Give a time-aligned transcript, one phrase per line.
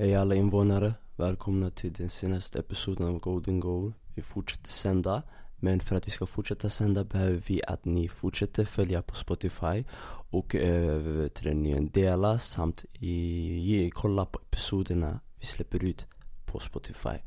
[0.00, 5.22] Hej alla invånare, välkomna till den senaste episoden av Golden Goal Vi fortsätter sända,
[5.56, 9.84] men för att vi ska fortsätta sända behöver vi att ni fortsätter följa på Spotify
[10.30, 16.06] Och eh, till ni dela samt i, kolla på episoderna vi släpper ut
[16.44, 17.18] på Spotify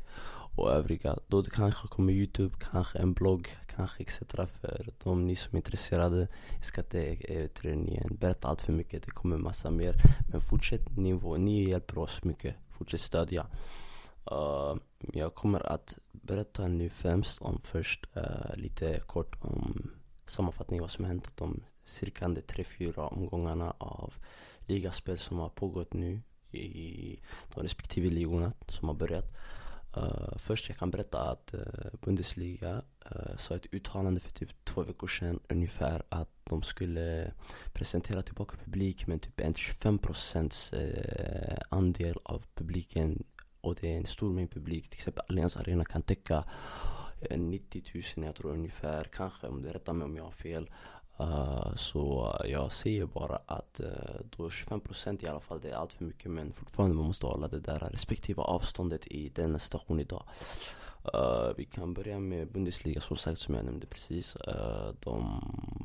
[0.56, 1.18] och övriga.
[1.26, 4.18] Då det kanske kommer youtube, kanske en blogg, kanske etc.
[4.60, 6.28] För de ni som är intresserade.
[6.56, 9.94] Jag ska inte eh, berätta allt för mycket, det kommer massa mer.
[10.32, 12.56] Men fortsätt nivå, ni hjälper oss mycket.
[12.78, 13.46] Fortsätt stödja.
[14.32, 14.76] Uh,
[15.12, 19.90] jag kommer att berätta nu främst om först uh, lite kort om
[20.26, 24.14] sammanfattning vad som hänt de cirka de tre, fyra omgångarna av
[24.66, 26.20] ligaspel som har pågått nu
[26.50, 27.18] i
[27.54, 29.34] de respektive ligorna som har börjat.
[29.96, 31.60] Uh, först jag kan berätta att uh,
[32.00, 37.32] Bundesliga uh, sa ett uttalande för typ två veckor sedan ungefär att de skulle
[37.72, 43.24] presentera tillbaka publik med typ en 25% uh, andel av publiken
[43.60, 44.88] och det är en stor mängd publik.
[44.88, 46.44] Till exempel Allianz Arena kan täcka
[47.30, 47.82] 90
[48.16, 50.70] 000 jag tror ungefär, kanske om du rättar mig om jag har fel.
[51.20, 55.92] Uh, så jag säger bara att uh, då 25% i alla fall, det är allt
[55.92, 60.22] för mycket men fortfarande man måste hålla det där respektive avståndet i denna situation idag.
[61.14, 64.36] Uh, vi kan börja med Bundesliga som sagt som jag nämnde precis.
[64.36, 65.40] Uh, de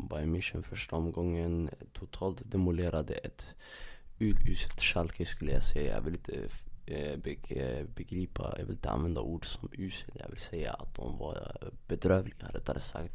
[0.10, 3.46] Bayern München första omgången totalt demolerade ett
[4.20, 5.96] uruselt Schalke skulle jag säga.
[5.96, 6.48] Jag vill inte
[7.96, 10.12] begripa, jag vill inte använda ord som usel.
[10.14, 13.14] Jag vill säga att de var bedrövliga rättare sagt.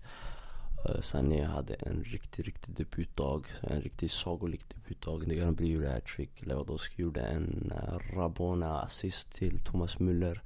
[0.85, 3.43] Eh, Sané hade en riktig, riktig debutdag.
[3.63, 5.29] En riktig sagolik debutdag.
[5.29, 6.47] Det kan bli hattrick.
[6.47, 10.41] Lewandowski gjorde en eh, Rabona assist till Thomas Müller.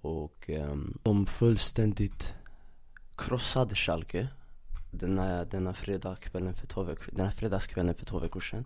[0.00, 2.34] Och um, de fullständigt
[3.16, 4.28] krossade Schalke
[4.90, 8.64] denna, denna, fredagskvällen för två veckor, denna fredagskvällen för två veckor sedan.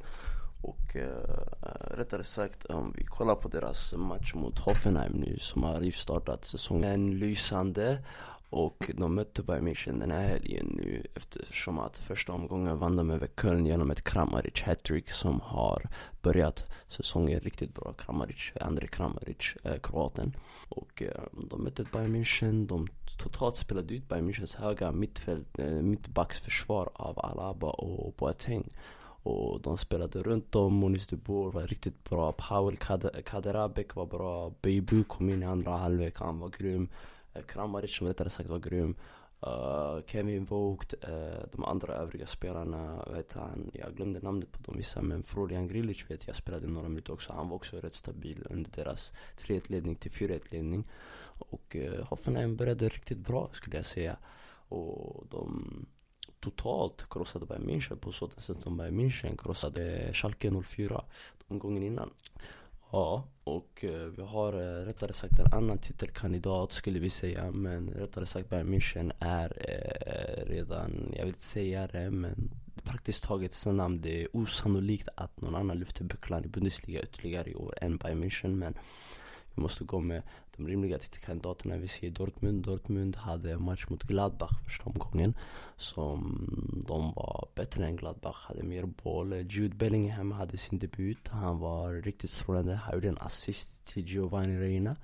[0.62, 5.90] Och uh, rättare sagt, om vi kollar på deras match mot Hoffenheim nu som har
[5.90, 7.98] startat säsongen lysande
[8.52, 13.10] och de mötte Bayern München den här helgen nu eftersom att första omgången vann de
[13.10, 15.88] över Köln genom ett Kramaric hattrick som har
[16.22, 17.92] börjat säsongen riktigt bra.
[17.92, 20.36] Kramaric, André Kramaric, eh, kroaten.
[20.68, 25.66] Och eh, de mötte Bayern München, de totalt spelade ut Bayern Münchens höga mittfält, eh,
[25.66, 28.70] mittbacksförsvar av Alaba och Boateng.
[29.24, 32.76] Och de spelade runt om, Moniz de var riktigt bra, Powell
[33.24, 36.88] Kaderabek var bra, Beibu kom in i andra halvlek, han var grym
[37.34, 38.96] Eh, Kramaric som rättare sagt var grym.
[39.46, 44.76] Uh, Kevin Vogt, uh, de andra övriga spelarna, vet han, jag glömde namnet på dem
[44.76, 47.32] vissa men Florian Grilic vet jag spelade några minuter också.
[47.32, 50.88] Han var också rätt stabil under deras 3-1 ledning till 4-1 ledning.
[51.24, 54.16] Och uh, Hoffenheim började riktigt bra skulle jag säga.
[54.68, 55.86] Och de
[56.40, 61.04] totalt krossade Bayern München på sådant sätt som Bayern München krossade Schalke 04
[61.48, 62.10] omgången innan.
[62.90, 67.50] Ja, och eh, vi har eh, rättare sagt en annan titelkandidat skulle vi säga.
[67.50, 72.50] Men rättare sagt Bayern München är eh, redan, jag vill inte säga det men
[72.82, 74.00] praktiskt taget sina namn.
[74.00, 78.24] Det är osannolikt att någon annan lyfter bucklan i Bundesliga ytterligare i år än Bayern
[78.24, 78.54] München.
[78.54, 78.74] Men
[79.54, 80.22] vi måste gå med
[80.56, 81.76] de rimliga titelkandidaterna.
[81.76, 82.64] Vi ser Dortmund.
[82.64, 85.34] Dortmund hade match mot Gladbach första omgången.
[85.76, 89.32] Som de var bättre än Gladbach, hade mer boll.
[89.32, 91.28] Jude Bellingham hade sin debut.
[91.28, 92.74] Han var riktigt strålande.
[92.74, 94.96] Han gjorde en assist till Giovanni Reina.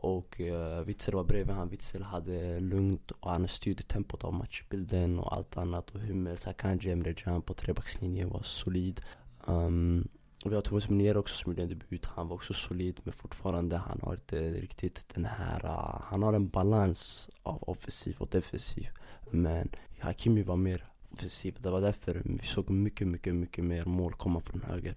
[0.00, 1.68] Och uh, Witzel var bredvid han.
[1.68, 5.90] Witzel hade lugnt och han styrde tempot av matchbilden och allt annat.
[5.90, 9.00] Och Hummels, Akanji, Emre Can på trebackslinjen var solid.
[9.46, 10.08] Um,
[10.44, 12.06] vi har Thomas Menier också som gjorde en debut.
[12.06, 16.32] Han var också solid men fortfarande han har inte riktigt den här, uh, han har
[16.32, 18.88] en balans av offensiv och defensiv.
[19.30, 19.68] Men
[20.00, 21.56] Hakimi var mer offensiv.
[21.60, 24.94] Det var därför vi såg mycket, mycket, mycket mer mål komma från höger.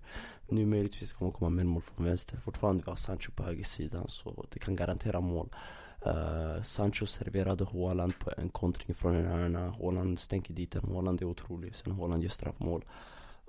[0.49, 2.37] Nu möjligtvis kommer det komma mer mål från vänster.
[2.37, 5.49] Fortfarande vi har Sancho på högersidan så det kan garantera mål.
[6.07, 9.71] Uh, Sancho serverade Haaland på en kontring från en hörna.
[9.71, 10.91] Haaland stänker dit den.
[10.91, 11.75] Haaland är otrolig.
[11.75, 12.85] Sen Haaland gör straffmål.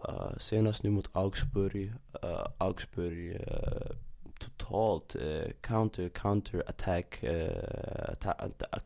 [0.09, 1.93] Uh, senast nu mot Augsburg.
[2.25, 3.97] Uh, Augsburg uh,
[4.39, 5.17] totalt
[5.61, 7.25] counter, counter attack,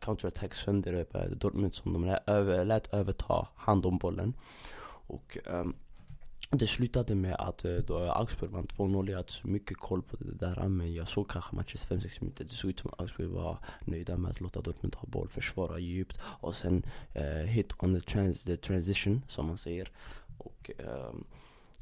[0.00, 1.06] counter attack sönder
[1.36, 4.34] Dortmund som de lät, över, lät överta hand om bollen.
[5.08, 5.74] Och um,
[6.50, 9.10] det slutade med att då Augsburg vann 2-0.
[9.10, 12.44] Jag hade så mycket koll på det där men jag såg kanske matchens 5-6 minuter.
[12.44, 15.78] Det såg ut som att Augsburg var nöjda med att låta Dortmund ha boll, försvara
[15.78, 16.82] djupt och sen
[17.16, 19.90] uh, hit on the, trans the transition som man säger.
[20.38, 21.24] Och ehm,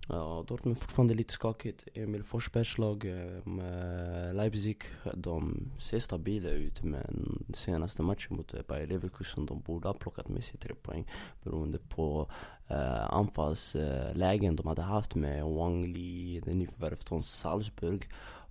[0.08, 1.84] ja, Dortmund är fortfarande lite skakigt.
[1.94, 4.82] Emil Forsbergs lag med ehm, eh, Leipzig,
[5.14, 10.28] de ser stabila ut men senaste matchen mot eh, Bayer Leverkusen, de borde ha plockat
[10.28, 11.10] med sig tre poäng
[11.42, 12.30] beroende på
[12.68, 18.08] eh, anfallslägen de hade haft med Wang Li, den nyförvärvet från Salzburg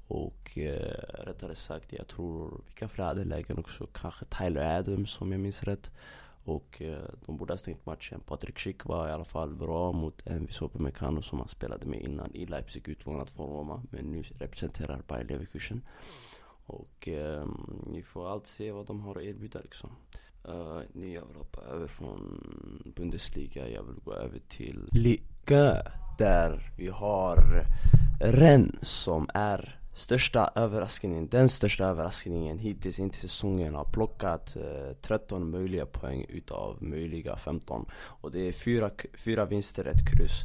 [0.08, 3.88] Och eh, rättare sagt, jag tror, vilka fler hade lägen också?
[3.94, 5.92] Kanske Tyler Adams om jag minns rätt.
[6.46, 8.20] Och eh, de borde ha stängt matchen.
[8.26, 12.36] Patrik Schick var i alla fall bra mot Envis Upamecano som han spelade med innan
[12.36, 13.84] i Leipzig utlånat från Roma.
[13.90, 15.82] Men nu representerar Bayer Leverkusen.
[16.66, 17.48] Och eh,
[17.94, 19.90] vi får allt se vad de har att erbjuda liksom.
[20.48, 22.44] Eh, uh, nu jag vill hoppa över från
[22.96, 25.82] Bundesliga, jag vill gå över till Liga
[26.18, 27.66] Där vi har
[28.20, 34.94] Rennes som är största överraskningen, den största överraskningen hittills in till säsongen har plockat eh,
[35.02, 40.42] 13 möjliga poäng utav möjliga 15 Och det är fyra, fyra vinster, ett kryss.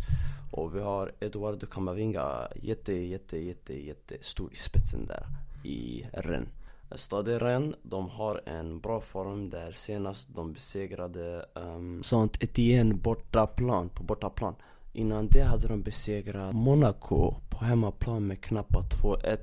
[0.51, 5.27] Och vi har Eduardo Camavinga, jätte, jätte, jätte, jätte stor i spetsen där
[5.65, 6.49] i Rennes.
[6.95, 9.73] Stade Rennes, de har en bra form där.
[9.73, 14.55] Senast de besegrade ehm, um, Saint Etienne bortaplan, på bortaplan.
[14.99, 19.39] Innan det hade de besegrat Monaco på hemmaplan med knappa 2-1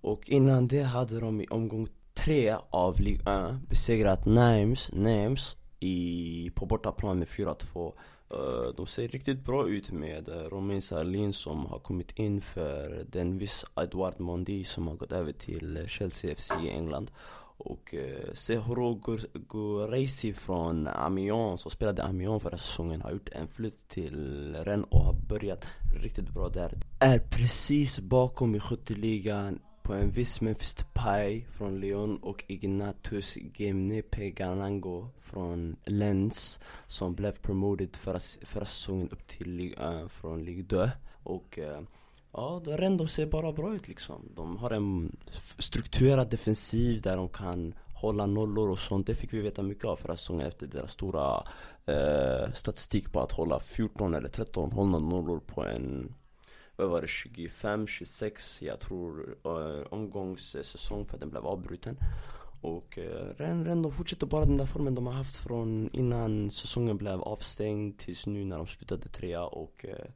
[0.00, 6.50] Och innan det hade de i omgång 3 av Ligue 1 besegrat Nimes, Nimes i,
[6.54, 7.46] på bortaplan med 4-2
[7.76, 7.92] uh,
[8.30, 13.06] eh, De ser riktigt bra ut med uh, Romain Salin som har kommit in för
[13.08, 17.10] den viss Edouard Mondi som har gått över till eh, Chelsea FC i England
[17.58, 19.00] och eh, Sehro
[19.48, 25.00] Gureisi från Amiens, som spelade Amiens förra säsongen, har gjort en flytt till Rennes och
[25.00, 25.66] har börjat
[26.02, 26.74] riktigt bra där.
[27.00, 34.02] Är precis bakom i skytteligan på en viss Memphis Depay från Lyon och Ignatius Gemne
[34.02, 40.64] Peganango från Lens som blev promoted förra, förra säsongen upp till Ligue 1 från Ligue
[40.64, 40.88] 2
[41.22, 41.80] och eh,
[42.38, 42.62] Ja,
[42.98, 44.32] de ser bara bra ut liksom.
[44.34, 45.16] De har en
[45.58, 49.06] strukturerad defensiv där de kan hålla nollor och sånt.
[49.06, 51.44] Det fick vi veta mycket av förra säsongen efter deras stora
[51.86, 56.14] eh, statistik på att hålla 14 eller 13 hållna nollor på en
[56.76, 61.96] vad var det, 25, 26 jag tror eh, omgångssäsong för den blev avbruten.
[62.60, 66.50] Och eh, Ren, Ren de fortsätter bara den där formen de har haft från innan
[66.50, 70.10] säsongen blev avstängd tills nu när de slutade trea och eh,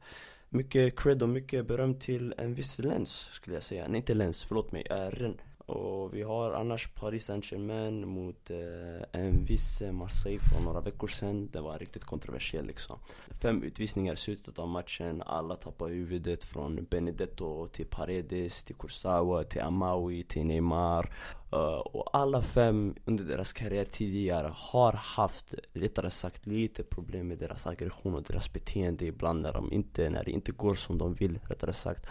[0.53, 3.87] mycket cred och mycket beröm till en viss Lens skulle jag säga.
[3.87, 5.37] Nej inte Lens, förlåt mig, Ren.
[5.65, 11.49] Och vi har annars Paris Saint-Germain mot eh, en viss Marseille från några veckor sedan.
[11.51, 12.99] Det var riktigt kontroversiellt liksom.
[13.41, 15.21] Fem utvisningar i slutet av matchen.
[15.25, 21.09] Alla tappade huvudet från Benedetto till Paredes, till Kursawa, till Amawi, till Neymar.
[21.53, 27.37] Uh, och alla fem under deras karriär tidigare har haft, rättare sagt, lite problem med
[27.37, 31.13] deras aggression och deras beteende ibland när, de inte, när det inte går som de
[31.13, 32.05] vill, rättare sagt.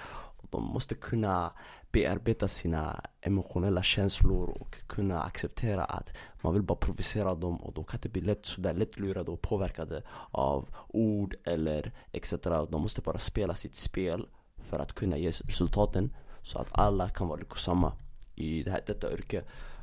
[0.52, 1.52] De måste kunna
[1.92, 7.84] bearbeta sina emotionella känslor och kunna acceptera att man vill bara provocera dem och de
[7.84, 12.34] kan inte bli lätt sådär lättlurade och påverkade av ord eller etc.
[12.70, 14.26] De måste bara spela sitt spel
[14.56, 17.92] för att kunna ge resultaten så att alla kan vara lyckosamma
[18.34, 19.42] i det här, detta yrke.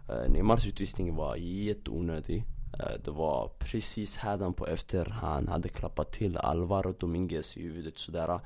[0.10, 2.44] Uh, Neymars utvisning var jätteonödig.
[2.74, 7.98] Uh, det var precis hädan på efter han hade klappat till Alvaro Dominguez i huvudet
[7.98, 8.39] sådär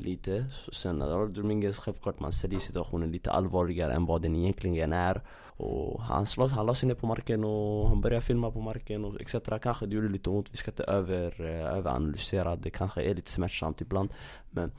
[0.00, 0.44] lite.
[0.72, 5.22] Sen när Dominguez självklart man säljer situationen lite allvarligare än vad den egentligen är.
[5.56, 9.04] Och han, slåss, han la sig ner på marken och han började filma på marken
[9.04, 9.34] och etc.
[9.62, 12.56] Kanske det gjorde lite ont, vi ska inte över, eh, överanalysera.
[12.56, 14.12] Det kanske är lite smärtsamt ibland.
[14.50, 14.72] Men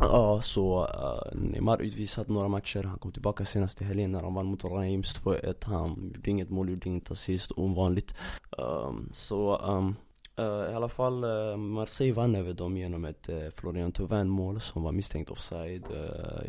[0.00, 2.82] Ja, så uh, Neymar utvisat några matcher.
[2.82, 5.54] Han kom tillbaka senast i helgen när han vann mot Reims 2-1.
[5.64, 8.14] Han gjorde inget mål, gjorde inget assist, ovanligt.
[8.58, 9.96] Um, så um,
[10.38, 14.60] Uh, I alla fall, uh, Marseille vann över dem genom ett uh, Florian Thauvin mål
[14.60, 15.84] som var misstänkt offside.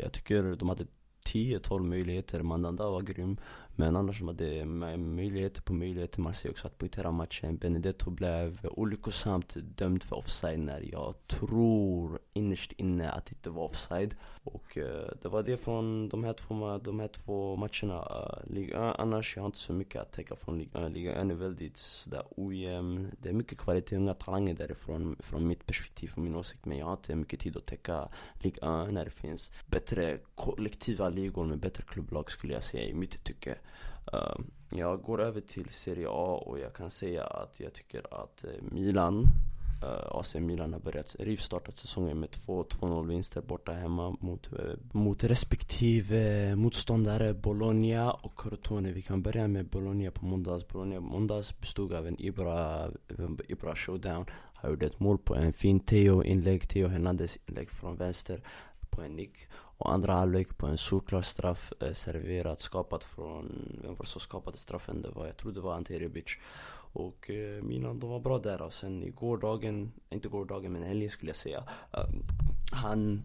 [0.02, 0.86] jag tycker de hade
[1.26, 3.36] 10-12 möjligheter, Mandanda var grym
[3.80, 4.64] men annars de hade
[4.96, 6.20] möjligheter på möjligheter.
[6.20, 7.56] Marseille också att poängtera matchen.
[7.56, 13.64] Benedetto blev olyckosamt dömd för offside när jag tror innerst inne att det inte var
[13.64, 14.14] offside.
[14.44, 18.54] Och eh, det var det från de här två, de här två matcherna eh, uh,
[18.54, 21.76] Liga eh, annars jag har inte så mycket att täcka från Liga Liga är väldigt
[21.76, 23.10] sådär ojämn.
[23.18, 26.86] Det är mycket kvalitet, unga talanger därifrån från mitt perspektiv, från min åsikt Men jag
[26.86, 31.82] har inte mycket tid att täcka Liga när det finns bättre kollektiva ligor med bättre
[31.82, 33.58] klubblag skulle jag säga i mitt tycke.
[34.70, 39.26] Jag går över till Serie A och jag kan säga att jag tycker att Milan
[39.82, 45.24] Eh, AC Milan har börjat rivstartat säsongen med 2-0 vinster borta hemma mot, eh, mot
[45.24, 48.92] respektive motståndare Bologna och Crotone.
[48.92, 50.68] Vi kan börja med Bologna på måndags.
[50.68, 52.88] Bologna måndags bestod av en Ibra,
[53.48, 54.24] Ibra showdown.
[54.54, 58.42] Han gjorde ett mål på en fin Theo inlägg, Theo Hernandez inlägg från vänster
[58.90, 63.94] på en nick och andra halvlek på en solklar straff eh, serverat, skapat från, vem
[63.94, 65.02] var det som skapade straffen?
[65.02, 66.36] Det var, jag tror det var Ante Rebic
[66.92, 68.62] och eh, Milan, de var bra där.
[68.62, 72.22] Och sen i gårdagen, inte gårdagen men helgen skulle jag säga ehm,
[72.72, 73.22] Han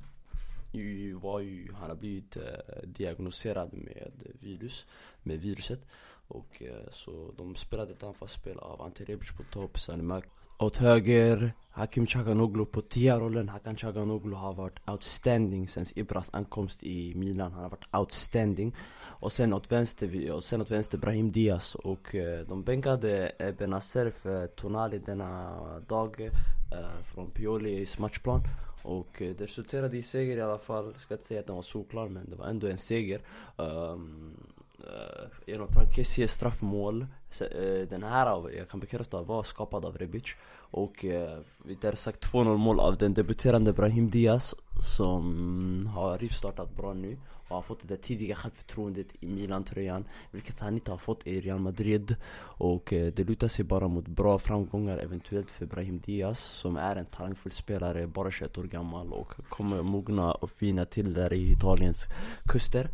[0.71, 2.43] ju, var ju, han har blivit eh,
[2.83, 4.87] diagnostiserad med virus,
[5.23, 5.79] med viruset.
[6.27, 10.25] Och eh, så de spelade ett anfallsspel av Ante Rebic på topp, Sanimak
[10.57, 12.65] åt höger, Hakim Chaganoglu.
[12.65, 17.51] På tia-rollen Hakan Chaganoglu har varit outstanding sen Ibras ankomst i Milan.
[17.51, 18.75] Han har varit outstanding.
[19.05, 21.75] Och sen åt vänster, och sen åt vänster Brahim Diaz.
[21.75, 28.41] Och eh, de bänkade Benazer för Tonali denna dag eh, Från Piolis matchplan.
[28.83, 31.55] Och eh, det resulterade i seger i alla fall, jag ska inte säga att den
[31.55, 33.19] var solklar men det var ändå en seger.
[33.57, 34.37] Ehm, eh, um,
[34.79, 37.05] uh, genom Frank Kessies straffmål
[37.41, 40.35] Eh, den här, jag kan bekräfta, var skapad av Rebic.
[40.75, 47.17] Och uh, sagt 2-0 mål av den debuterande Brahim Diaz Som har rivstartat bra nu
[47.47, 51.41] och har fått det där tidiga självförtroendet i Milan-tröjan Vilket han inte har fått i
[51.41, 52.15] Real Madrid.
[52.41, 56.95] Och eh, det lutar sig bara mot bra framgångar eventuellt för Brahim Diaz Som är
[56.95, 61.51] en talangfull spelare, bara 21 år gammal och kommer mogna och fina till där i
[61.51, 62.05] Italiens
[62.45, 62.89] kuster.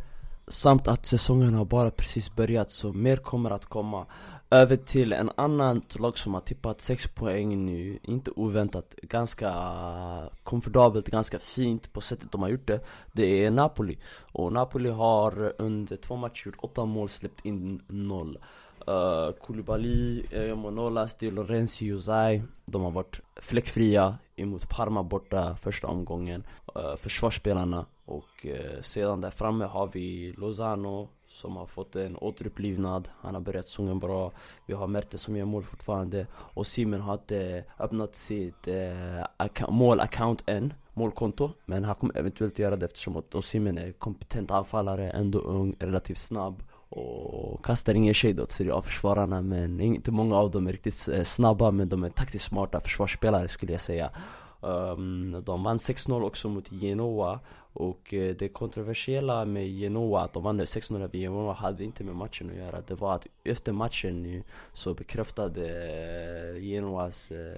[0.48, 4.06] Samt att säsongen har bara precis börjat så mer kommer att komma.
[4.50, 9.50] Över till en annan lag som har tippat 6 poäng nu, inte oväntat, ganska
[10.42, 12.80] komfortabelt, ganska fint på sättet de har gjort det.
[13.12, 13.98] Det är Napoli.
[14.32, 18.38] Och Napoli har under två matcher gjort 8 mål, släppt in 0
[18.88, 25.56] uh, eh, Koulibaly, eh, Monolas, Di Lorenzi, Josai De har varit fläckfria emot Parma borta
[25.56, 26.46] första omgången
[26.76, 27.86] eh, Försvarsspelarna.
[28.04, 33.08] Och eh, sedan där framme har vi Lozano som har fått en återupplivnad.
[33.20, 34.32] Han har börjat säsongen bra.
[34.66, 36.26] Vi har Mertes som gör mål fortfarande.
[36.34, 39.24] Och Simon har inte öppnat sitt uh,
[40.46, 41.50] än Målkonto.
[41.64, 46.18] Men han kommer eventuellt göra det eftersom att Simon är kompetent anfallare, ändå ung, relativt
[46.18, 46.62] snabb
[46.92, 51.22] och kastar ingen shade åt Serie A-försvararna men inte många av dem är riktigt eh,
[51.22, 54.10] snabba men de är taktiskt smarta försvarsspelare skulle jag säga.
[54.60, 57.40] Um, De vann 6-0 också mot Genoa
[57.72, 62.14] och eh, det kontroversiella med Genoa, att de vann 6-0 över Genoa hade inte med
[62.16, 62.80] matchen att göra.
[62.86, 65.66] Det var att efter matchen nu så bekräftade
[66.56, 67.56] eh, Genoas eh,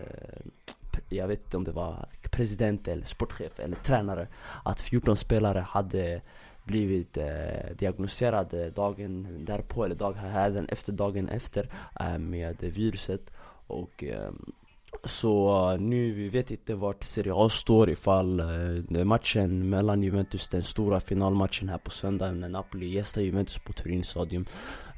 [1.08, 4.28] jag vet inte om det var president eller sportchef eller tränare
[4.64, 6.22] Att 14 spelare hade
[6.64, 11.68] blivit eh, diagnostiserad eh, dagen därpå eller dagen efter dagen efter
[12.00, 13.30] eh, med viruset.
[13.66, 14.30] Och eh,
[15.04, 20.62] så nu, vi vet inte vart Serie A står ifall eh, matchen mellan Juventus, den
[20.62, 24.46] stora finalmatchen här på söndag när Napoli gästar Juventus på Turin stadion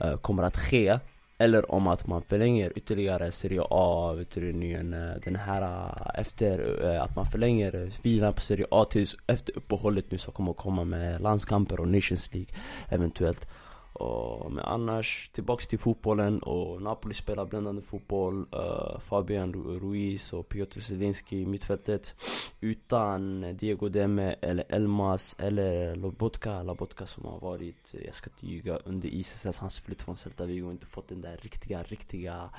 [0.00, 0.98] eh, kommer att ske
[1.38, 6.84] eller om att man förlänger ytterligare Serie A, vet du, eh, den här eh, efter
[6.84, 10.84] eh, att man förlänger vilan på Serie A tills efter uppehållet nu så kommer komma
[10.84, 12.54] med landskamper och Nations League
[12.88, 13.48] eventuellt
[13.96, 18.46] och, men annars, tillbaks till fotbollen och Napoli spelar bländande fotboll.
[18.54, 22.14] Uh, Fabian Ruiz och Piotr Zelinski i mittfältet.
[22.60, 26.62] Utan Diego Demme eller Elmas eller Lobotka.
[26.62, 30.66] Lobotka som har varit, jag ska inte ljuga, under ISS hans flytt från Celta Vigo
[30.66, 32.50] och inte fått den där riktiga, riktiga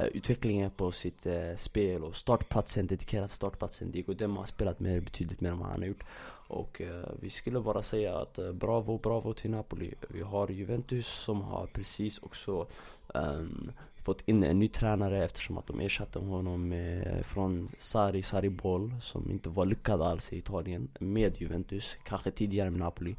[0.00, 2.04] uh, utvecklingen på sitt uh, spel.
[2.04, 3.90] Och startplatsen, dedikerad startplatsen.
[3.90, 6.04] Diego Demme har spelat mer, betydligt mer än vad han har gjort
[6.52, 9.94] och eh, vi skulle bara säga att eh, bravo, bravo till Napoli.
[10.08, 12.66] Vi har Juventus som har precis också
[13.14, 18.50] um, fått in en ny tränare eftersom att de ersatte honom med, från Sari, Sari
[18.50, 23.16] Boll som inte var lyckad alls i Italien med Juventus, kanske tidigare med Napoli.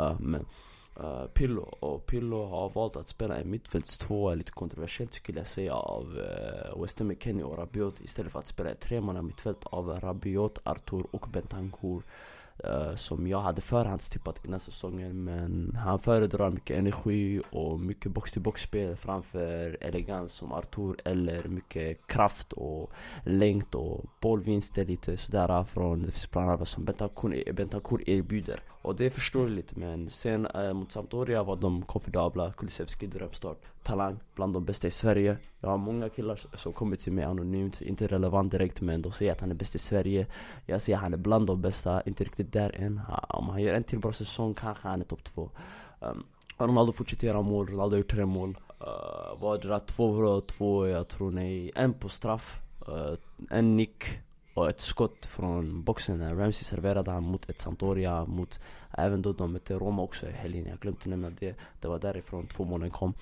[0.00, 0.46] Uh, men
[1.00, 5.74] uh, Pillo, och Pillo har valt att spela en mittfältstvåa, lite kontroversiellt skulle jag säga,
[5.74, 10.58] av uh, Weston McKennie och Rabiot istället för att spela ett tremanna mittfält av Rabiot,
[10.64, 12.04] Artur och Bentancourt
[12.64, 18.96] Uh, som jag hade förhandstippat innan säsongen men han föredrar mycket energi och mycket box-till-box-spel
[18.96, 22.92] framför elegans som Artur eller mycket kraft och
[23.24, 28.60] längd och bollvinster lite sådär eh, från spelarna som eh, Bentancur erbjuder.
[28.82, 33.58] Och det är förståeligt men sen uh, mot Sampdoria var de komfortabla, Kulusevski drömstart.
[33.82, 35.36] Talang, bland de bästa i Sverige.
[35.60, 39.32] Jag har många killar som kommer till mig anonymt, inte relevant direkt men de säger
[39.32, 40.26] att han är bäst i Sverige.
[40.66, 43.00] Jag säger att han är bland de bästa, inte riktigt där än.
[43.28, 45.50] Om han gör en till bra säsong kanske han är topp två.
[46.00, 46.24] Um,
[46.58, 48.58] Ronaldo fortsätter göra mål, Ronaldo har gjort tre mål.
[49.40, 53.14] Uh, är det två bra, två, jag tror nej, en på straff uh,
[53.50, 54.04] En nick
[54.54, 58.60] och ett skott från boxen när Ramsey serverade han mot ett Sampdoria mot
[58.90, 61.54] Även då de mötte Roma också i helgen, jag glömde nämna det.
[61.80, 63.14] Det var därifrån två målen kom.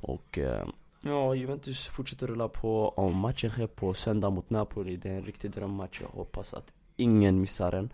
[0.00, 0.68] Och eh,
[1.00, 2.88] ja, Juventus fortsätter rulla på.
[2.88, 6.00] Om matchen sker på söndag mot Napoli, det är en riktig drömmatch.
[6.00, 7.92] Jag hoppas att ingen missar den.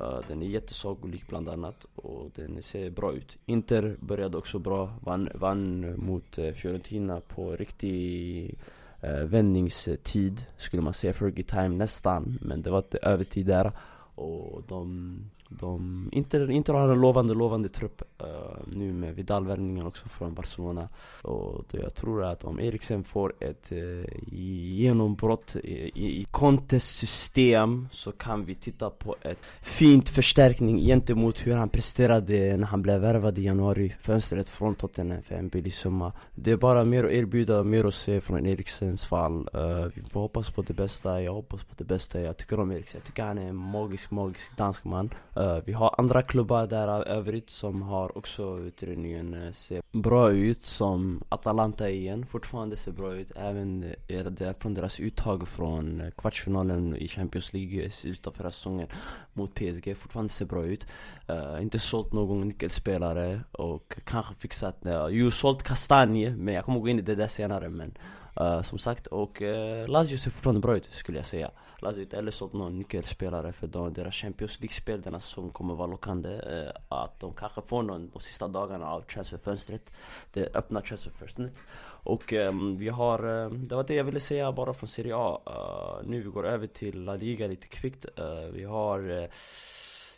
[0.00, 3.38] Uh, den är jättesagolik bland annat och den ser bra ut.
[3.46, 8.58] Inter började också bra, vann, vann mot uh, Fiorentina på riktig
[9.04, 12.38] uh, vändningstid skulle man säga, Fergie time nästan.
[12.42, 13.72] Men det var inte övertid där.
[14.14, 18.28] Och de de Inter, Inter har en lovande, lovande trupp uh,
[18.66, 20.88] nu med Vidal-värvningen också från Barcelona.
[21.22, 26.84] Och då jag tror att om Eriksen får ett uh, genombrott i, i, i Contes
[26.84, 32.82] system så kan vi titta på ett fint förstärkning gentemot hur han presterade när han
[32.82, 36.12] blev värvad i januari Fönstret från Tottenham för en billig summa.
[36.34, 39.48] Det är bara mer att erbjuda, mer att se från Eriksens fall.
[39.54, 42.20] Uh, Vi får hoppas på det bästa, jag hoppas på det bästa.
[42.20, 45.10] Jag tycker om Eriksen, jag tycker han är en magisk, magisk dansk man.
[45.36, 50.62] Uh, vi har andra klubbar där övrigt som har också utredningen eh, ser bra ut
[50.62, 52.26] som Atalanta igen.
[52.26, 53.32] Fortfarande ser bra ut.
[53.36, 58.50] Även eh, från deras uttag från eh, kvartsfinalen i Champions League i slutet av förra
[58.50, 58.88] säsongen
[59.32, 60.86] mot PSG fortfarande ser bra ut.
[61.30, 66.80] Uh, Inte sålt någon nyckelspelare och kanske fixat, uh, jo sålt Kastanje men jag kommer
[66.80, 67.94] gå in i det där senare men
[68.40, 71.50] Uh, som sagt, och uh, Lazio ser fortfarande bra ut skulle jag säga.
[71.78, 75.74] Lazio har inte heller sålt någon nyckelspelare för de, deras Champions League-spel denna som kommer
[75.74, 76.28] vara lockande.
[76.28, 79.92] Uh, Att de kanske får någon de sista dagarna av transferfönstret.
[80.32, 81.52] Det öppna transferfönstret.
[82.04, 85.40] Och um, vi har, uh, det var det jag ville säga bara från Serie A.
[86.04, 88.06] Nu vi går över till La Liga lite kvickt.
[88.52, 89.28] Vi har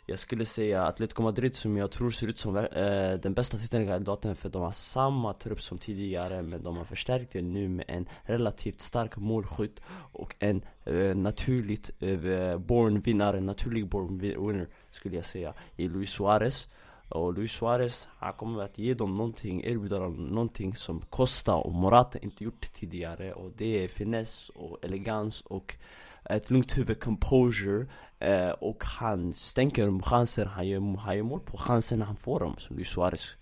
[0.09, 4.35] jag skulle säga Atletico Madrid som jag tror ser ut som eh, den bästa titelkandidaten
[4.35, 8.09] för de har samma trupp som tidigare men de har förstärkt det nu med en
[8.23, 9.79] relativt stark målskytt
[10.13, 16.09] och en eh, naturligt eh, born vinnare, naturlig born winner skulle jag säga i Luis
[16.09, 16.67] Suarez.
[17.09, 21.73] Och Luis Suarez, han kommer att ge dem någonting, erbjuda dem någonting som Costa och
[21.73, 25.75] Morata inte gjort tidigare och det är finess och elegans och
[26.29, 27.87] ett lugnt huvud, composure
[28.19, 32.39] eh, Och han stänker chanser, han gör, han gör mål på chanser när han får
[32.39, 33.37] dem, som Luis Suarez.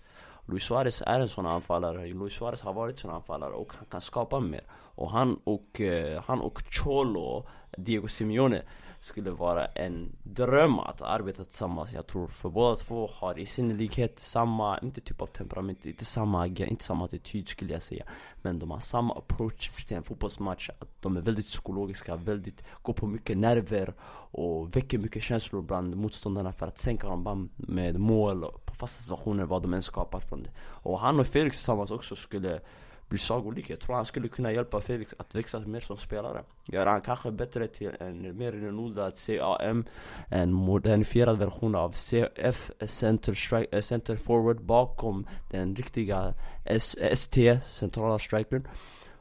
[0.46, 3.86] Luis Suarez är en sån anfallare, Luis Suarez har varit en sån anfallare och han
[3.86, 4.62] kan skapa mer.
[4.70, 8.62] Och han och, eh, han och Cholo, Diego Simeone
[9.00, 11.92] skulle vara en dröm att arbeta tillsammans.
[11.92, 16.46] Jag tror för båda två har i synnerlighet samma, inte typ av temperament, inte samma,
[16.46, 18.04] inte samma attityd skulle jag säga.
[18.42, 19.84] Men de har samma approach.
[19.86, 23.94] Till en fotbollsmatch Att de är väldigt psykologiska, väldigt, går på mycket nerver
[24.30, 29.44] Och väcker mycket känslor bland motståndarna för att sänka dem med mål på fasta situationer,
[29.44, 30.50] vad de än skapar från det.
[30.60, 32.60] Och han och Felix tillsammans också skulle
[33.08, 33.70] blir sagolik.
[33.70, 36.42] Jag tror han skulle kunna hjälpa Felix att växa mer som spelare.
[36.64, 39.84] Göra han kanske bättre till en mer renodlad CAM,
[40.28, 48.18] en modernifierad version av CF, center, strike, eh, center forward bakom den riktiga ST, centrala
[48.18, 48.68] strikern.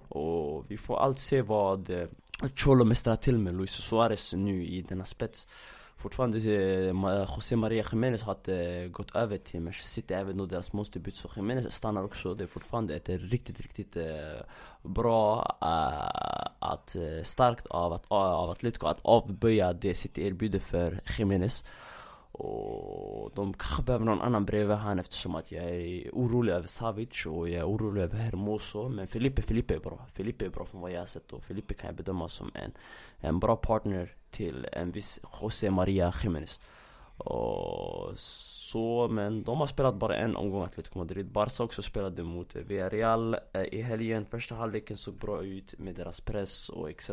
[0.10, 2.08] Och vi får allt se vad eh,
[2.56, 5.48] Cholo mästrar till med Luis Suarez nu i denna spets
[5.98, 10.40] fortfarande eh, eh, José Maria Jiménez har inte eh, gått över till Manchester City även
[10.40, 11.18] om deras monsterbyte.
[11.18, 13.98] så Jiménez stannar också Det är fortfarande ett riktigt, riktigt
[14.84, 15.58] bra,
[16.60, 21.66] att, starkt av, att, av Atletico att avböja det City erbjuder för Jiménez
[22.38, 27.26] och de kanske behöver någon annan bredvid han eftersom att jag är orolig över Savic
[27.26, 28.90] och jag är orolig över Hermoso.
[28.90, 30.06] Men Felipe, Felipe är bra.
[30.14, 32.72] Felipe är bra från vad jag har sett och Felipe kan jag bedöma som en,
[33.18, 36.60] en bra partner till en viss José Maria Jiménez.
[37.18, 41.32] Och så, men de har spelat bara en omgång Atletico Madrid.
[41.32, 44.26] Barca också spelade mot Villarreal eh, i helgen.
[44.26, 47.12] Första halvleken såg bra ut med deras press och etc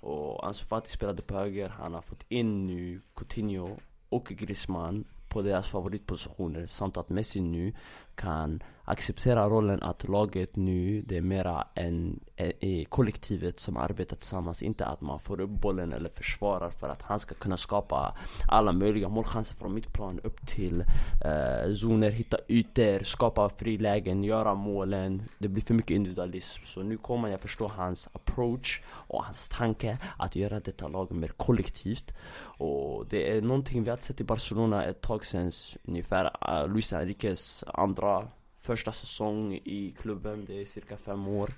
[0.00, 3.76] Och Ansu Fati spelade på höger, han har fått in nu Coutinho
[4.08, 7.72] och Griezmann på deras favoritpositioner samt att Messi nu
[8.14, 14.62] kan acceptera rollen att laget nu, det är mera en, en, kollektivet som arbetar tillsammans
[14.62, 18.16] Inte att man får upp bollen eller försvarar för att han ska kunna skapa
[18.48, 20.84] alla möjliga målchanser från mittplan upp till
[21.24, 25.22] eh, zoner, hitta ytor, skapa frilägen, göra målen.
[25.38, 29.98] Det blir för mycket individualism Så nu kommer jag förstå hans approach och hans tanke
[30.18, 32.14] att göra detta lag mer kollektivt.
[32.58, 35.52] Och det är någonting vi har sett i Barcelona ett tag sedan
[35.84, 38.28] ungefär eh, Luis Enriques andra
[38.68, 41.50] första säsong i klubben, det är cirka fem år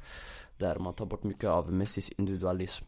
[0.59, 2.85] Där man tar bort mycket av Messis individualism.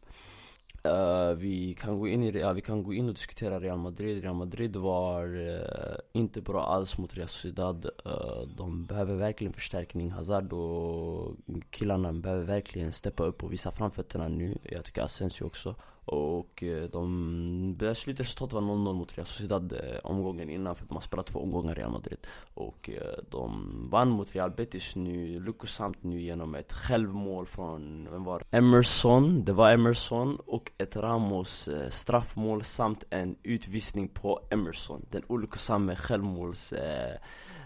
[0.87, 4.22] Uh, vi, kan gå in i, ja, vi kan gå in och diskutera Real Madrid.
[4.22, 7.87] Real Madrid var uh, inte bra alls mot Real Sociedad.
[8.06, 10.11] Uh, De behöver verkligen förstärkning.
[10.11, 11.37] Hazard och
[11.70, 14.58] killarna behöver verkligen steppa upp och visa framfötterna nu.
[14.62, 19.98] Jag tycker Asensio också och eh, de, de, slutresultatet var 0-0 mot Real Sociedad eh,
[20.04, 22.18] omgången innan för de har spelat två omgångar Real Madrid.
[22.54, 28.24] Och eh, de vann mot Real Betis nu, lyckosamt nu genom ett självmål från, vem
[28.24, 28.56] var det?
[28.58, 35.06] Emerson, det var Emerson och ett Ramos straffmål samt en utvisning på Emerson.
[35.10, 36.74] Den olyckosamme självmåls,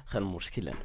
[0.07, 0.77] självmordskillen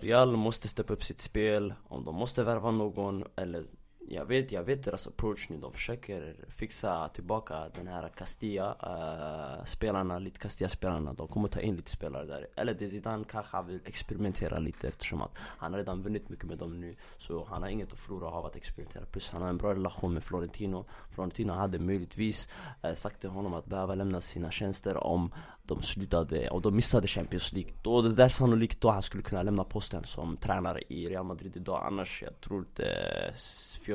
[0.00, 3.64] Real måste steppa upp sitt spel, om de måste värva någon eller
[4.08, 5.56] jag vet, jag vet deras approach nu.
[5.56, 11.12] De försöker fixa tillbaka den här Castilla-spelarna, eh, uh, lite Castilla-spelarna.
[11.12, 12.46] De kommer ta in lite spelare där.
[12.56, 16.58] Eller det Zidane kanske vill experimentera lite eftersom att han har redan vunnit mycket med
[16.58, 16.96] dem nu.
[17.18, 19.06] Så han har inget att förlora av att experimentera.
[19.06, 20.84] Plus han har en bra relation med Florentino.
[21.10, 22.48] Florentino hade möjligtvis
[22.84, 25.30] uh, sagt till honom att behöva lämna sina tjänster om
[25.66, 27.72] de slutade, och de missade Champions League.
[27.82, 31.56] Då det där sannolikt då han skulle kunna lämna posten som tränare i Real Madrid
[31.56, 31.82] idag.
[31.86, 33.34] Annars jag tror inte eh,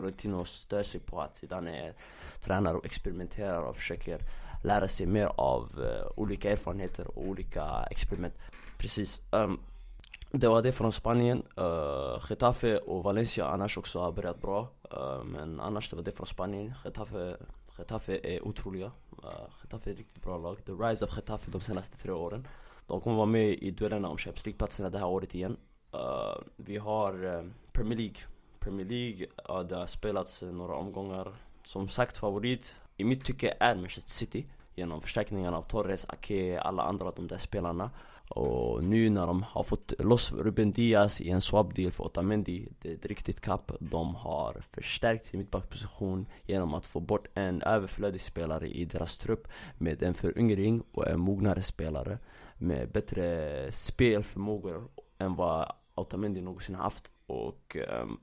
[0.01, 1.93] Fiorentino stör sig på att Zidane
[2.39, 4.19] tränar och experimenterar och försöker
[4.63, 8.33] lära sig mer av uh, olika erfarenheter och olika experiment.
[8.77, 9.21] Precis.
[9.31, 9.59] Um,
[10.31, 11.43] det var det från Spanien.
[11.59, 14.67] Uh, Getafe och Valencia annars också har börjat bra.
[14.93, 16.73] Uh, men annars det var det från Spanien.
[16.85, 17.37] Getafe,
[17.77, 18.91] Getafe är otroliga.
[19.23, 20.65] Uh, Getafe är ett riktigt bra lag.
[20.65, 22.47] The rise of Getafe de senaste tre åren.
[22.87, 25.57] De kommer vara med i duellerna om Champions League-platserna det här året igen.
[25.93, 28.15] Uh, vi har uh, Premier League
[28.61, 31.35] Premier League, ja, det har spelats några omgångar.
[31.65, 34.45] Som sagt, favorit i mitt tycke är Manchester City.
[34.75, 37.89] Genom förstärkningarna av Torres, Ake, alla andra av de där spelarna.
[38.29, 42.69] Och nu när de har fått loss Ruben Diaz i en swap deal för Otamendi,
[42.81, 43.71] det är ett riktigt kapp.
[43.79, 49.47] De har förstärkt sin mittbackposition genom att få bort en överflödig spelare i deras trupp
[49.77, 52.17] med en föryngring och en mognare spelare
[52.57, 57.11] med bättre spelförmågor än vad Otamendi någonsin haft.
[57.27, 58.19] Och um,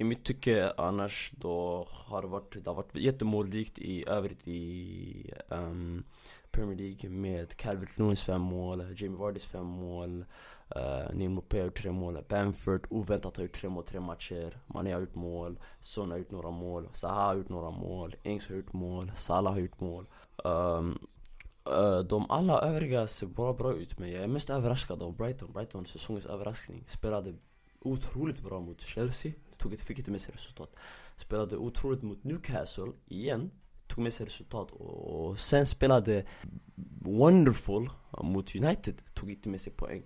[0.00, 5.32] i mitt tycke annars då har det varit, det har varit jättemålrikt i övrigt i
[5.48, 6.04] um,
[6.50, 10.24] Premier League med Calvert Lewins fem mål, Jamie Vardys fem mål
[10.76, 14.58] uh, Neil Mopé har gjort tre mål, Bamford oväntat har gjort tre mål tre matcher
[14.66, 18.48] Mané har gjort mål, Son har gjort några mål, Zaha har gjort några mål, Ings
[18.48, 20.06] har gjort mål, Salah har gjort mål.
[20.44, 20.98] Um,
[21.68, 25.52] uh, De alla övriga ser bara bra ut men jag är mest överraskad av Brighton,
[25.52, 27.34] Brighton säsongens överraskning Spelade
[27.80, 30.76] otroligt bra mot Chelsea tog ett, fick inte med sig resultat.
[31.16, 33.50] Spelade otroligt mot Newcastle igen,
[33.86, 36.24] tog med sig resultat och sen spelade
[37.00, 37.90] Wonderful
[38.22, 40.02] mot United, tog inte med sig poäng.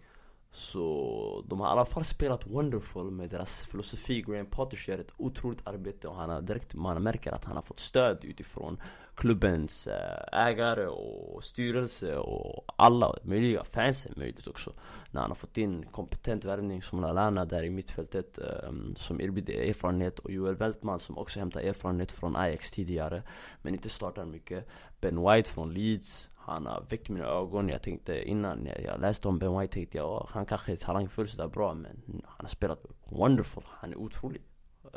[0.56, 4.22] Så de har i alla fall spelat Wonderful med deras filosofi.
[4.22, 7.62] Graham Potters gör ett otroligt arbete och han har direkt, man märker att han har
[7.62, 8.80] fått stöd utifrån
[9.14, 14.72] klubbens eh, ägare och styrelse och alla möjliga fansen möjligt också.
[15.10, 19.54] När han har fått in kompetent värvning som Lallana där i mittfältet ehm, som erbjuder
[19.54, 23.22] erfarenhet och Joel Weltman som också hämtar erfarenhet från Ajax tidigare
[23.62, 24.68] men inte startar mycket.
[25.00, 27.68] Ben White från Leeds han eh, har väckt mina ögon.
[27.68, 31.48] Jag tänkte innan jag läste om Ben White tänkte jag han kanske är talangfull sådär
[31.48, 33.62] bra men han har spelat wonderful.
[33.68, 34.42] Han är otrolig.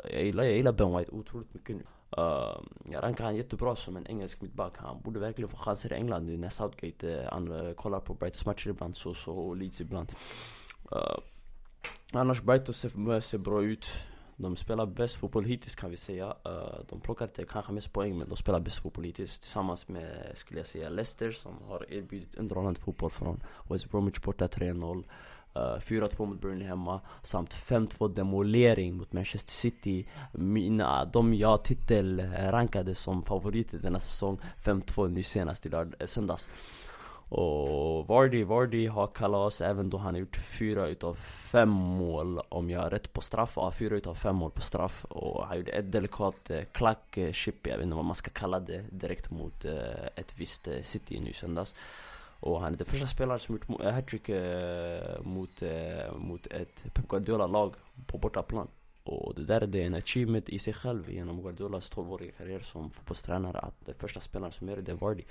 [0.04, 1.82] Jag gillar, jag gillar Ben White otroligt mycket nu.
[2.18, 4.72] Uh, jag rankar han jättebra som en engelsk mittback.
[4.76, 8.68] Han borde verkligen få chanser i England nu när Southgate uh, kollar på Brightons matcher
[8.70, 10.12] ibland så, så och Leeds ibland.
[10.92, 11.18] Uh,
[12.12, 14.06] annars Brighton ser, ser bra ut.
[14.40, 16.36] De spelar bäst fotboll hittills kan vi säga.
[16.44, 20.32] Eh, de plockar inte kanske mest poäng men de spelar bäst fotboll hittills tillsammans med,
[20.36, 25.04] skulle jag säga, Leicester som har erbjudit underhållande fotboll från West Bromwich borta 3-0.
[25.54, 30.08] 4-2 eh, mot Burnley hemma samt 5-2 demolering mot Manchester City.
[30.32, 36.48] Mina, de jag titelrankade som favoriter denna säsong 5-2 nu senast i lörd- eh, söndags.
[37.28, 42.70] Och Vardy, Vardy har kalas även då han har gjort fyra utav fem mål om
[42.70, 43.52] jag har rätt på straff.
[43.56, 45.04] Ja, fyra utav fem mål på straff.
[45.04, 48.84] Och han gjorde ett delikat eh, klack-chip, jag vet inte vad man ska kalla det,
[48.90, 51.74] direkt mot eh, ett visst eh, City nu söndags.
[52.40, 56.84] Och han är den första spelaren som gjort eh, hattrick eh, mot, eh, mot ett
[56.94, 57.74] Pep Guardiola-lag
[58.06, 58.68] på bortaplan.
[59.04, 63.58] Och det där är en achievement i sig själv genom Guardiolas 12-åriga karriär som fotbollstränare
[63.58, 65.24] att den första spelaren som gör det är Vardy.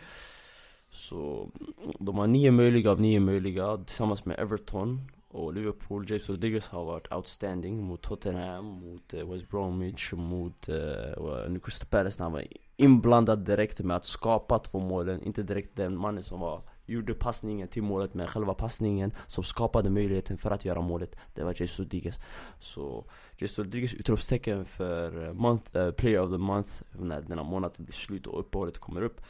[0.98, 6.06] Så mm, de har nio möjliga av nio möjliga tillsammans med Everton och Liverpool.
[6.10, 12.16] James Rodriguez har varit outstanding mot Tottenham, mot eh, West Bromwich, mot uh, Crystal Palace
[12.20, 12.44] när han var
[12.78, 15.24] inblandad direkt med att skapa två målen.
[15.24, 19.90] Inte direkt den mannen som var gjorde passningen till målet men själva passningen som skapade
[19.90, 22.20] möjligheten för att göra målet Det var Jesus Rodriguez
[22.60, 23.06] Så
[23.38, 28.28] Jesus Rodriguez utropstecken för month, uh, Player of the Month när denna månad blir slut
[28.28, 29.22] och uppehållet kommer upp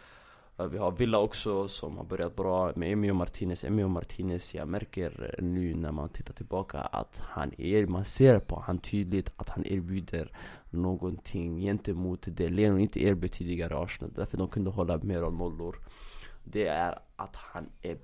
[0.60, 3.64] Eh, vi har Villa också som har börjat bra med Emio Martinez.
[3.64, 8.40] Emio Martinez, jag märker eh, nu när man tittar tillbaka att han är, man ser
[8.40, 10.32] på han tydligt att han erbjuder
[10.70, 14.14] någonting gentemot det Leno inte erbjöd tidigare i Arsenal.
[14.16, 15.76] Därför de kunde hålla mer av nollor.
[16.44, 17.98] Det är att han är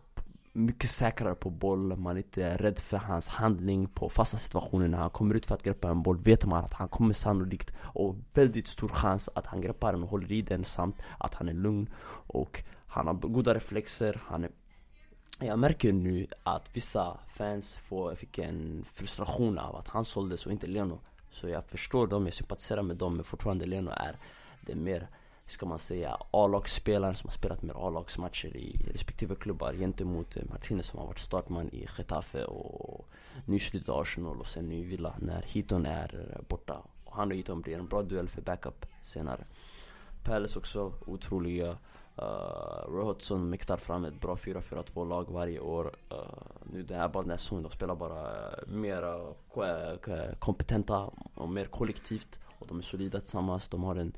[0.53, 4.87] mycket säkrare på boll, man är inte rädd för hans handling på fasta situationer.
[4.87, 7.73] När han kommer ut för att greppa en boll vet man att han kommer sannolikt
[7.81, 11.49] och väldigt stor chans att han greppar den och håller i den samt att han
[11.49, 11.89] är lugn.
[12.27, 14.49] Och han har goda reflexer, han är
[15.39, 20.51] jag märker nu att vissa fans får, fick en frustration av att han såldes och
[20.51, 20.99] inte Leno.
[21.31, 24.17] Så jag förstår dem, jag sympatiserar med dem men fortfarande Leno är
[24.61, 25.07] det mer
[25.47, 30.87] ska man säga A-lagsspelare som har spelat mer A-lagsmatcher i respektive klubbar gentemot eh, Martinez
[30.87, 33.07] som har varit startman i Getafe och
[33.45, 36.81] nyslut Arsenal och sen nu Villa när Heaton är eh, borta.
[37.03, 39.45] Och han och Heaton blir en bra duell för backup senare.
[40.23, 41.77] Palace också otroliga.
[42.17, 45.85] Eh, uh, Roy Hodgson mäktar fram ett bra 4-4-2 lag varje år.
[45.85, 46.17] Uh,
[46.71, 48.29] nu det här bara den här säsongen, de spelar bara
[48.67, 52.39] mer uh, kompetenta och mer kollektivt.
[52.59, 53.69] Och de är solida tillsammans.
[53.69, 54.13] De har en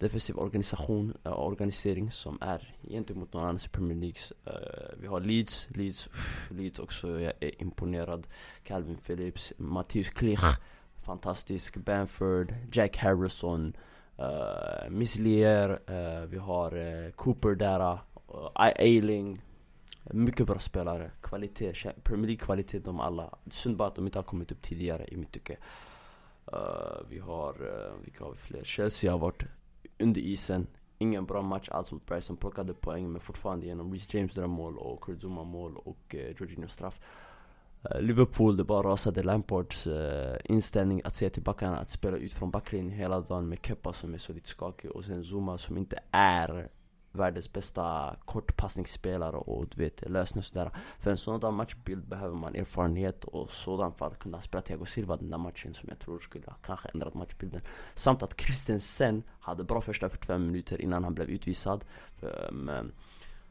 [0.00, 4.20] defensiv organisation, uh, organisering som är gentemot någon annan i Premier League.
[4.46, 8.26] Uh, eh, vi har Leeds, Leeds, pff, Leeds också, jag är imponerad.
[8.62, 10.58] Calvin Phillips, Mattias Klich,
[11.02, 11.76] fantastisk.
[11.76, 13.76] Bamford, Jack Harrison,
[14.18, 17.98] uh, Miss Lear, uh, vi har uh, Cooper där, uh,
[18.54, 19.42] Ailing.
[20.12, 23.38] Mycket bra spelare, kvalitet, Premier League-kvalitet de alla.
[23.50, 25.56] Synd bara att de inte har kommit upp tidigare i mitt tycke.
[26.52, 28.64] Uh, vi har, uh, vilka har vi fler?
[28.64, 29.44] Chelsea har varit
[30.00, 30.66] under isen.
[30.98, 32.36] Ingen bra match alls mot Bryson.
[32.36, 36.68] plockade poäng men fortfarande genom Reece James mål och Kurt Zuma mål och eh, Jorginho
[36.68, 37.00] straff.
[37.82, 42.32] Eh, Liverpool, det bara rasade Lampards uh, inställning att se till backarna, att spela ut
[42.32, 45.76] från backlinjen hela dagen med Kepa som är så lite skakig och sen Zuma som
[45.76, 46.68] inte är
[47.12, 50.70] världens bästa kortpassningsspelare och du vet lösningar sådär.
[50.98, 55.30] För en sådan matchbild behöver man erfarenhet och sådan att kunna spela Thiago Silva den
[55.30, 57.62] där matchen som jag tror skulle kanske ändrat matchbilden.
[57.94, 61.84] Samt att Christensen hade bra första 45 minuter innan han blev utvisad.
[62.52, 62.92] Men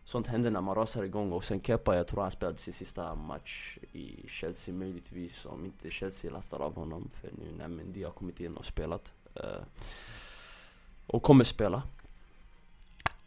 [0.03, 3.15] sånt händer när man rasar igång och sen Kepa, jag tror han spelade sin sista
[3.15, 8.11] match i Chelsea möjligtvis om inte Chelsea lastar av honom för nu när Mendy har
[8.11, 9.13] kommit in och spelat.
[9.35, 9.61] Eh,
[11.07, 11.83] och kommer spela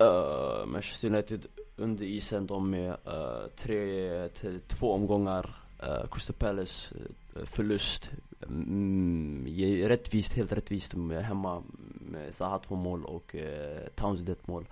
[0.02, 6.94] uh, Manchester United under isen, de med uh, tre till två omgångar uh, Crystal Palace
[6.94, 8.10] uh, förlust.
[8.48, 9.46] Mm,
[9.88, 11.62] Rättvist, helt rättvist med hemma
[12.00, 14.68] med Zaha två mål och uh, Townsend ett mål.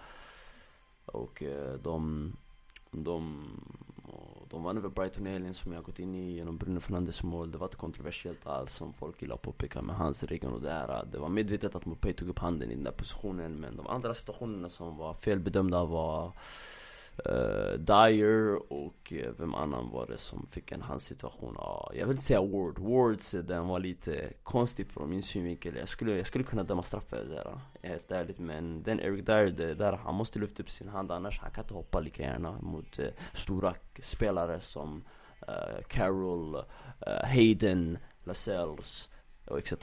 [1.06, 2.32] Och uh, de,
[2.90, 3.44] de
[4.50, 7.52] de vann över Brighton i helgen som jag gått in i genom Bruno Fernandes mål.
[7.52, 10.70] Det var inte kontroversiellt alls som folk gillar att påpeka med hans regeln och det
[10.70, 11.06] här.
[11.12, 14.14] Det var medvetet att Mopay tog upp handen i den där positionen men de andra
[14.14, 16.32] situationerna som var felbedömda var
[17.28, 21.56] uh, Dyer och uh, vem annan var det som fick en handsituation?
[21.56, 25.76] Uh, jag vill inte säga Ward, Wards den var lite konstig från min synvinkel.
[25.76, 28.38] Jag skulle, jag skulle kunna döma straff för det där Helt ärligt.
[28.38, 31.64] Men den Eric Dyer, det där, han måste lyfta upp sin hand annars han kan
[31.64, 35.04] inte hoppa lika gärna mot uh, stora spelare som
[35.48, 36.62] uh, Carroll, uh,
[37.24, 39.10] Hayden, Lascelles
[39.46, 39.74] och etc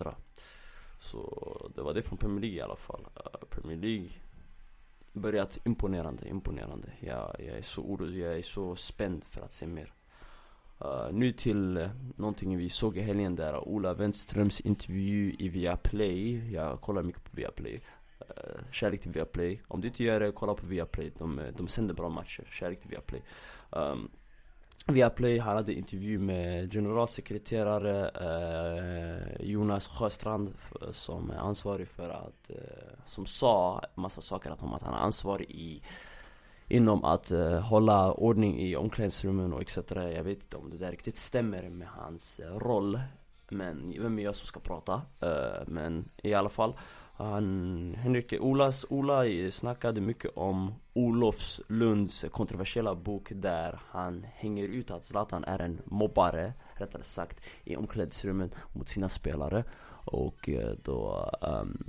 [1.00, 3.08] Så det var det från Premier League i alla fall.
[3.50, 4.10] Premier League
[5.18, 6.88] börjat imponerande, imponerande.
[7.00, 9.94] Jag, jag är så orolig, jag är så spänd för att se mer.
[10.82, 16.54] Uh, nu till uh, någonting vi såg i helgen där, Ola Wenströms intervju i Viaplay.
[16.54, 17.82] Jag kollar mycket på Viaplay.
[18.22, 19.62] Uh, kärlek till Viaplay.
[19.68, 21.12] Om du inte gör det, kolla på Viaplay.
[21.18, 22.48] De, de sänder bra matcher.
[22.52, 23.22] Kärlek till Viaplay.
[23.70, 24.12] Um,
[24.90, 30.54] Viaplay, han hade intervju med generalsekreterare eh, Jonas Sjöstrand
[30.92, 35.50] som är ansvarig för att, eh, som sa massa saker om att han är ansvarig
[35.50, 35.82] i
[36.70, 39.78] Inom att eh, hålla ordning i omklädningsrummen och etc.
[39.96, 43.00] Jag vet inte om det där riktigt stämmer med hans eh, roll
[43.50, 45.02] Men vem är jag som ska prata?
[45.22, 46.74] Eh, men i alla fall
[47.18, 54.92] han, Henrik Olas, Ola snackade mycket om Olofs Lunds kontroversiella bok där han hänger ut
[54.92, 59.64] att Zlatan är en mobbare, rättare sagt, i omklädningsrummet mot sina spelare.
[60.06, 61.84] Och eh, då um,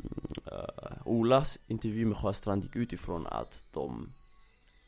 [0.46, 4.12] uh, Olas intervju med Sjöstrand gick utifrån att de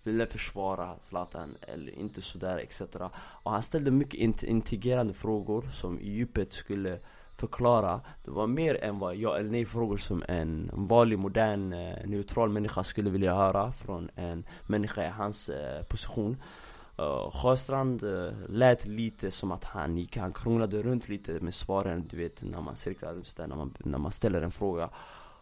[0.02, 2.82] ville försvara Zlatan eller inte sådär etc.
[3.16, 6.98] Och han ställde mycket integrerande frågor som i djupet skulle
[7.40, 8.00] förklara.
[8.24, 12.48] Det var mer än vad ja eller nej frågor som en vanlig modern eh, neutral
[12.48, 16.36] människa skulle vilja höra från en människa i hans eh, position.
[16.98, 22.06] Uh, Sjöstrand uh, lät lite som att han gick, han krånglade runt lite med svaren
[22.10, 24.90] du vet när man cirklar runt sådär, när man, när man ställer en fråga.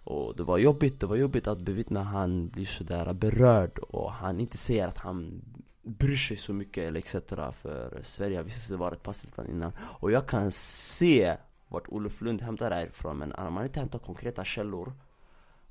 [0.05, 4.41] Och det var jobbigt, det var jobbigt att bevittna han blir sådär berörd och han
[4.41, 5.43] inte säger att han
[5.83, 7.13] bryr sig så mycket eller etc
[7.53, 9.73] för Sverige har visat sig vara ett passivt innan.
[9.81, 11.37] Och jag kan se
[11.69, 14.93] vart Olof Lund hämtar det här ifrån men man inte hämtar konkreta källor.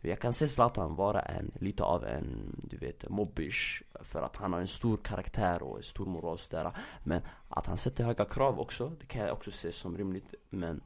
[0.02, 4.54] Jag kan se Zlatan vara en, lite av en, du vet, mobbish För att han
[4.54, 6.72] har en stor karaktär och en stor moral och sådär.
[7.04, 10.34] Men att han sätter höga krav också, det kan jag också se som rimligt.
[10.50, 10.82] Men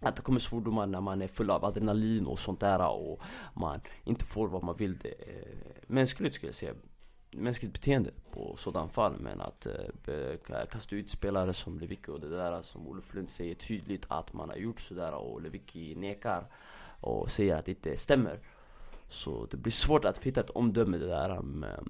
[0.00, 3.20] att det kommer svordomar när man är full av adrenalin och sånt där och
[3.54, 5.44] man inte får vad man vill det är
[5.86, 6.74] mänskligt skulle jag säga
[7.30, 12.28] mänskligt beteende på sådana fall men att eh, kasta ut spelare som Lewicki och det
[12.28, 16.46] där som Olof Lund säger tydligt att man har gjort sådär och Lewicki nekar
[17.00, 18.40] och säger att det inte stämmer.
[19.08, 21.88] Så det blir svårt att hitta ett omdöme det där men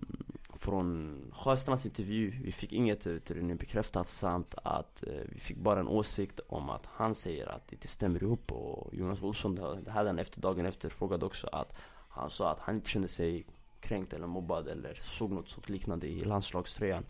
[0.61, 5.81] från Sjöstrands intervju, vi fick inget eh, utrymme bekräftat samt att eh, vi fick bara
[5.81, 8.53] en åsikt om att han säger att det inte stämmer ihop.
[8.53, 11.75] Och Jonas Olsson, det hade han efter dagen efter frågade också att
[12.09, 13.47] han sa att han inte kände sig
[13.81, 17.05] kränkt eller mobbad eller såg något sånt liknande i landslagströjan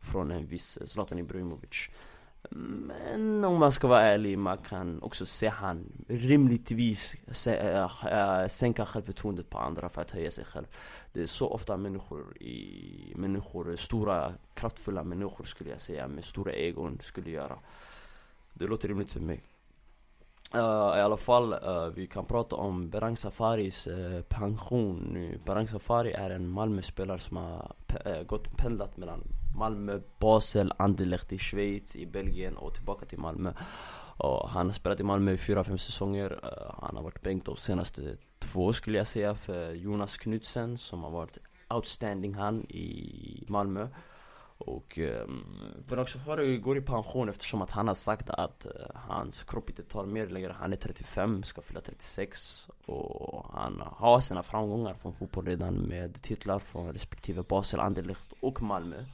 [0.00, 1.88] från en viss Zlatan Ibrahimovic.
[2.50, 7.14] Men om man ska vara ärlig, man kan också se han rimligtvis
[7.46, 10.66] eh, eh, sänka självförtroendet på andra för att höja sig själv.
[11.12, 16.52] Det är så ofta människor, i, människor, stora kraftfulla människor skulle jag säga, med stora
[16.52, 17.58] egon skulle göra.
[18.52, 19.42] Det låter rimligt för mig.
[20.54, 25.40] Uh, I alla fall, uh, vi kan prata om Berang Safaris uh, pension nu.
[25.44, 27.74] Berang Safari är en Malmö-spelare som har
[28.26, 29.22] gått pendlat mellan
[29.56, 33.52] Malmö, Basel, Anderlecht i Schweiz, i Belgien och tillbaka till Malmö.
[34.48, 36.40] Han har spelat i Malmö i fyra, fem säsonger.
[36.82, 41.10] han har varit bänk de senaste två skulle jag säga för Jonas Knudsen som har
[41.10, 43.88] varit outstanding han i Malmö.
[44.60, 45.44] Och um,
[45.88, 49.82] Benak Safari går i pension eftersom att han har sagt att uh, hans kropp inte
[49.82, 50.56] tar mer längre.
[50.60, 56.22] Han är 35, ska fylla 36 och han har sina framgångar från fotboll redan med
[56.22, 59.04] titlar från respektive Basel, Anderlecht och Malmö.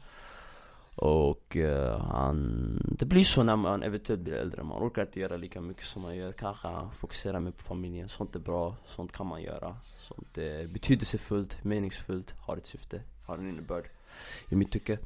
[0.94, 5.36] Och uh, han, det blir så när man eventuellt blir äldre, man orkar inte göra
[5.36, 6.32] lika mycket som man gör.
[6.32, 9.76] Kanske fokusera mer på familjen, sånt är bra, sånt kan man göra.
[9.98, 13.84] Sånt är betydelsefullt, meningsfullt, har ett syfte, har en innebörd
[14.48, 14.98] I mitt tycke.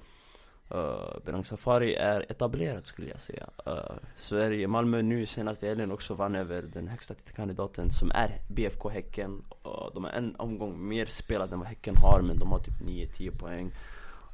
[0.70, 3.46] Eh, uh, Berang Safari är etablerat skulle jag säga.
[3.66, 8.88] Uh, Sverige, Malmö nu senaste helgen också vann över den högsta titelkandidaten som är BFK
[8.88, 9.44] Häcken.
[9.66, 12.80] Uh, de har en omgång mer spelad än vad Häcken har men de har typ
[12.80, 13.70] 9-10 poäng.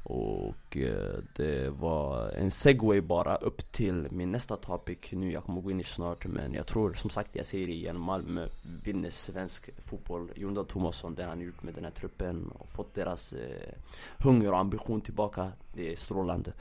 [0.09, 4.97] Och eh, det var en segway bara upp till min nästa topic.
[5.11, 7.73] Nu, jag kommer gå in i snart men jag tror som sagt, jag säger det
[7.73, 8.47] igen, Malmö
[8.83, 10.31] vinner svensk fotboll.
[10.35, 13.73] Jon Dahl Tomasson, det han gjort med den här truppen och fått deras eh,
[14.17, 16.53] hunger och ambition tillbaka, det är strålande.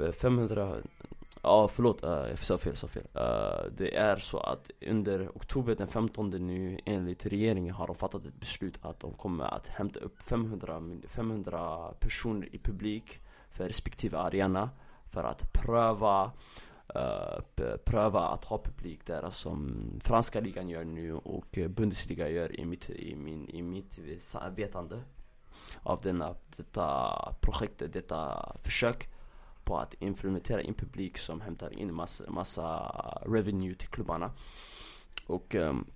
[0.00, 0.76] Eh, 500
[1.42, 3.06] Ja förlåt, uh, jag sa fel, sa fel.
[3.16, 8.26] Uh, det är så att under oktober den 15 nu enligt regeringen har de fattat
[8.26, 13.20] ett beslut att de kommer att hämta upp 500, 500 personer i publik
[13.50, 14.70] för respektive arena
[15.10, 16.32] för att pröva
[16.96, 17.40] Uh,
[17.84, 22.90] pröva att ha publik där som franska ligan gör nu och Bundesliga gör i mitt,
[22.90, 23.98] i min, i mitt
[24.56, 25.02] vetande
[25.82, 29.08] av denna, detta projekt, detta försök
[29.68, 32.92] på att implementera en publik som hämtar in massa, massa
[33.26, 34.32] revenue till klubbarna.
[35.26, 35.86] Och um,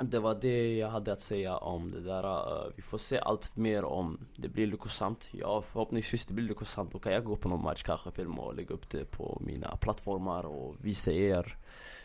[0.00, 2.24] det var det jag hade att säga om det där.
[2.24, 5.28] Uh, vi får se allt mer om det blir lyckosamt.
[5.32, 6.92] Ja, förhoppningsvis det blir lyckosamt.
[6.92, 9.76] Då kan jag gå på någon match, kanske filma och lägga upp det på mina
[9.76, 11.56] plattformar och visa er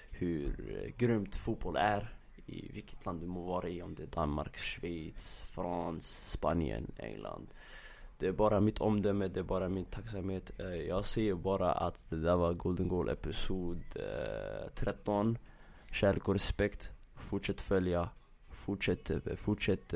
[0.10, 3.81] hur grymt fotboll är i vilket land du må vara i.
[3.81, 7.47] Om det är Danmark, Schweiz, Frans, Spanien, England.
[8.17, 10.51] Det är bara mitt omdöme, det är bara min tacksamhet.
[10.60, 15.38] Eh, jag säger bara att det där var Golden Goal episod eh, 13.
[15.91, 16.91] Kärlek och respekt.
[17.15, 18.10] Fortsätt följa.
[18.49, 19.93] Fortsätt, eh, fortsätt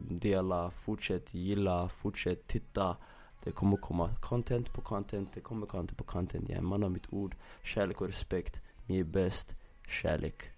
[0.00, 2.96] dela, fortsätt gilla, fortsätt titta.
[3.44, 6.48] Det kommer komma content på content, det kommer content på content.
[6.48, 7.34] Jag är en man av mitt ord.
[7.62, 8.62] Kärlek och respekt.
[8.86, 9.56] Ni är bäst.
[9.88, 10.57] Kärlek.